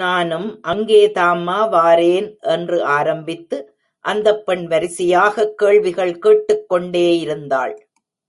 நானும் 0.00 0.60
அங்கேதாம்மா 0.68 1.58
வாரேன்! 1.68 2.38
என்று 2.40 2.84
ஆரம்பித்து, 2.84 3.58
அந்தப் 4.04 4.46
பெண் 4.46 4.66
வரிசையாகக் 4.66 5.54
கேள்விகள் 5.56 6.18
கேட்டுக் 6.18 6.68
கொண்டே 6.68 7.18
இருந்தாள். 7.18 7.74